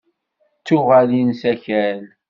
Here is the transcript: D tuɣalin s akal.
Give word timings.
D 0.59 0.63
tuɣalin 0.65 1.29
s 1.39 1.41
akal. 1.51 2.01